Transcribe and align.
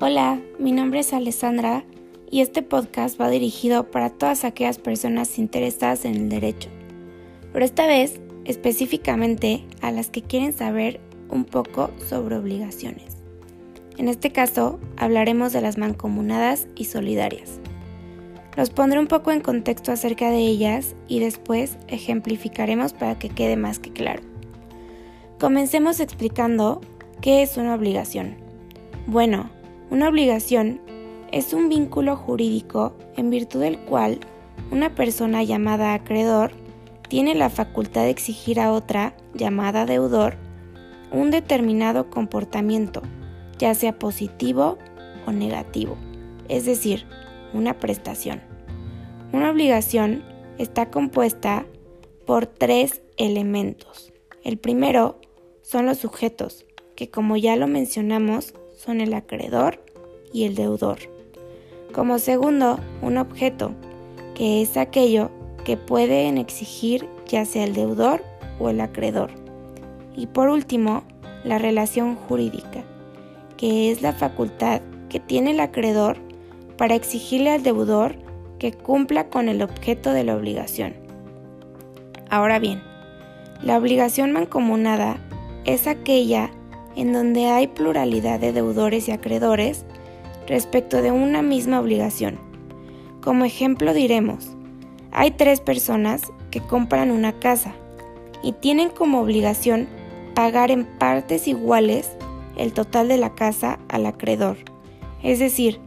Hola, 0.00 0.40
mi 0.60 0.70
nombre 0.70 1.00
es 1.00 1.12
Alessandra 1.12 1.82
y 2.30 2.40
este 2.40 2.62
podcast 2.62 3.20
va 3.20 3.28
dirigido 3.30 3.90
para 3.90 4.10
todas 4.10 4.44
aquellas 4.44 4.78
personas 4.78 5.40
interesadas 5.40 6.04
en 6.04 6.14
el 6.14 6.28
derecho, 6.28 6.68
pero 7.52 7.64
esta 7.64 7.84
vez 7.84 8.20
específicamente 8.44 9.64
a 9.80 9.90
las 9.90 10.08
que 10.08 10.22
quieren 10.22 10.52
saber 10.52 11.00
un 11.30 11.44
poco 11.44 11.90
sobre 12.08 12.36
obligaciones. 12.36 13.16
En 13.96 14.06
este 14.06 14.30
caso 14.30 14.78
hablaremos 14.96 15.52
de 15.52 15.62
las 15.62 15.78
mancomunadas 15.78 16.68
y 16.76 16.84
solidarias. 16.84 17.58
Los 18.56 18.70
pondré 18.70 19.00
un 19.00 19.08
poco 19.08 19.32
en 19.32 19.40
contexto 19.40 19.90
acerca 19.90 20.30
de 20.30 20.46
ellas 20.46 20.94
y 21.08 21.18
después 21.18 21.76
ejemplificaremos 21.88 22.92
para 22.92 23.18
que 23.18 23.30
quede 23.30 23.56
más 23.56 23.80
que 23.80 23.90
claro. 23.90 24.22
Comencemos 25.40 25.98
explicando 25.98 26.82
qué 27.20 27.42
es 27.42 27.56
una 27.56 27.74
obligación. 27.74 28.36
Bueno, 29.08 29.50
una 29.90 30.08
obligación 30.08 30.80
es 31.32 31.52
un 31.52 31.68
vínculo 31.68 32.16
jurídico 32.16 32.94
en 33.16 33.30
virtud 33.30 33.60
del 33.60 33.78
cual 33.78 34.20
una 34.70 34.94
persona 34.94 35.42
llamada 35.42 35.94
acreedor 35.94 36.52
tiene 37.08 37.34
la 37.34 37.48
facultad 37.48 38.02
de 38.02 38.10
exigir 38.10 38.60
a 38.60 38.72
otra, 38.72 39.16
llamada 39.34 39.86
deudor, 39.86 40.36
un 41.10 41.30
determinado 41.30 42.10
comportamiento, 42.10 43.00
ya 43.58 43.74
sea 43.74 43.98
positivo 43.98 44.76
o 45.26 45.32
negativo, 45.32 45.96
es 46.48 46.66
decir, 46.66 47.06
una 47.54 47.78
prestación. 47.78 48.42
Una 49.32 49.50
obligación 49.50 50.22
está 50.58 50.90
compuesta 50.90 51.66
por 52.26 52.46
tres 52.46 53.00
elementos. 53.16 54.12
El 54.44 54.58
primero 54.58 55.18
son 55.62 55.86
los 55.86 55.98
sujetos, 55.98 56.66
que 56.94 57.10
como 57.10 57.36
ya 57.36 57.56
lo 57.56 57.66
mencionamos, 57.68 58.54
son 58.78 59.00
el 59.00 59.12
acreedor 59.12 59.82
y 60.32 60.44
el 60.44 60.54
deudor. 60.54 60.98
Como 61.92 62.18
segundo, 62.18 62.78
un 63.02 63.18
objeto, 63.18 63.72
que 64.34 64.62
es 64.62 64.76
aquello 64.76 65.30
que 65.64 65.76
pueden 65.76 66.38
exigir 66.38 67.08
ya 67.26 67.44
sea 67.44 67.64
el 67.64 67.74
deudor 67.74 68.22
o 68.60 68.70
el 68.70 68.80
acreedor. 68.80 69.30
Y 70.16 70.28
por 70.28 70.48
último, 70.48 71.02
la 71.44 71.58
relación 71.58 72.14
jurídica, 72.14 72.84
que 73.56 73.90
es 73.90 74.00
la 74.00 74.12
facultad 74.12 74.80
que 75.08 75.18
tiene 75.18 75.50
el 75.50 75.60
acreedor 75.60 76.16
para 76.76 76.94
exigirle 76.94 77.50
al 77.50 77.62
deudor 77.62 78.14
que 78.58 78.72
cumpla 78.72 79.28
con 79.28 79.48
el 79.48 79.60
objeto 79.60 80.12
de 80.12 80.24
la 80.24 80.36
obligación. 80.36 80.94
Ahora 82.30 82.58
bien, 82.58 82.80
la 83.62 83.76
obligación 83.76 84.32
mancomunada 84.32 85.18
es 85.64 85.86
aquella 85.86 86.50
en 86.96 87.12
donde 87.12 87.46
hay 87.46 87.66
pluralidad 87.66 88.40
de 88.40 88.52
deudores 88.52 89.08
y 89.08 89.12
acreedores 89.12 89.84
respecto 90.46 91.02
de 91.02 91.12
una 91.12 91.42
misma 91.42 91.80
obligación. 91.80 92.38
Como 93.20 93.44
ejemplo 93.44 93.94
diremos, 93.94 94.50
hay 95.12 95.30
tres 95.32 95.60
personas 95.60 96.22
que 96.50 96.60
compran 96.60 97.10
una 97.10 97.32
casa 97.32 97.74
y 98.42 98.52
tienen 98.52 98.90
como 98.90 99.20
obligación 99.20 99.88
pagar 100.34 100.70
en 100.70 100.84
partes 100.84 101.48
iguales 101.48 102.10
el 102.56 102.72
total 102.72 103.08
de 103.08 103.18
la 103.18 103.34
casa 103.34 103.78
al 103.88 104.06
acreedor. 104.06 104.56
Es 105.22 105.38
decir, 105.38 105.80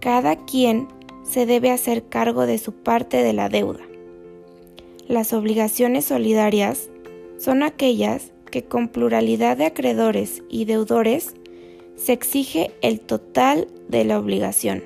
cada 0.00 0.36
quien 0.36 0.88
se 1.24 1.46
debe 1.46 1.70
hacer 1.70 2.08
cargo 2.08 2.46
de 2.46 2.58
su 2.58 2.72
parte 2.72 3.22
de 3.22 3.32
la 3.32 3.48
deuda. 3.48 3.80
Las 5.08 5.32
obligaciones 5.32 6.04
solidarias 6.04 6.90
son 7.38 7.62
aquellas 7.62 8.32
que 8.50 8.64
con 8.64 8.88
pluralidad 8.88 9.56
de 9.56 9.66
acreedores 9.66 10.42
y 10.48 10.64
deudores 10.64 11.34
se 11.96 12.12
exige 12.12 12.70
el 12.80 13.00
total 13.00 13.68
de 13.88 14.04
la 14.04 14.18
obligación. 14.18 14.82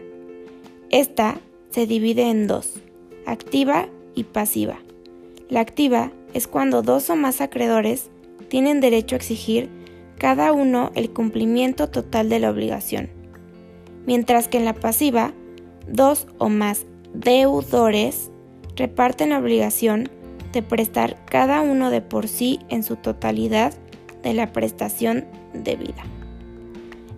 Esta 0.91 1.41
se 1.71 1.87
divide 1.87 2.31
en 2.31 2.47
dos, 2.47 2.81
activa 3.27 3.89
y 4.15 4.25
pasiva. 4.25 4.79
La 5.49 5.61
activa 5.61 6.13
es 6.35 6.47
cuando 6.47 6.83
dos 6.83 7.11
o 7.11 7.17
más 7.17 7.41
acreedores 7.41 8.11
tienen 8.49 8.81
derecho 8.81 9.15
a 9.15 9.19
exigir 9.19 9.69
cada 10.19 10.53
uno 10.53 10.93
el 10.95 11.11
cumplimiento 11.11 11.89
total 11.89 12.29
de 12.29 12.39
la 12.39 12.51
obligación, 12.51 13.11
mientras 14.07 14.49
que 14.49 14.59
en 14.59 14.65
la 14.65 14.75
pasiva, 14.75 15.33
dos 15.89 16.27
o 16.39 16.49
más 16.49 16.87
deudores 17.13 18.31
reparten 18.77 19.31
la 19.31 19.39
obligación 19.39 20.11
de 20.53 20.63
prestar 20.63 21.17
cada 21.25 21.61
uno 21.61 21.91
de 21.91 22.01
por 22.01 22.29
sí 22.29 22.61
en 22.69 22.83
su 22.83 22.97
totalidad 22.97 23.75
de 24.23 24.35
la 24.35 24.53
prestación 24.53 25.27
debida. 25.53 26.05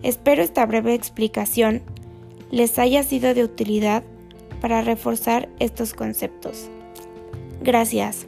Espero 0.03 0.43
esta 0.43 0.65
breve 0.65 0.93
explicación 0.93 1.81
les 2.51 2.77
haya 2.79 3.03
sido 3.03 3.33
de 3.33 3.43
utilidad 3.43 4.03
para 4.61 4.81
reforzar 4.81 5.49
estos 5.59 5.93
conceptos. 5.93 6.69
Gracias. 7.61 8.27